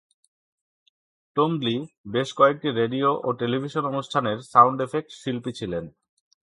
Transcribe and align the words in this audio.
টোম্বলি 1.35 1.75
বেশ 2.07 2.29
কয়েকটি 2.33 2.67
রেডিও 2.71 3.09
ও 3.23 3.29
টেলিভিশন 3.39 3.83
অনুষ্ঠানের 3.85 4.37
সাউন্ড-এফেক্ট 4.51 5.09
শিল্পী 5.21 5.51
ছিলেন। 5.51 5.83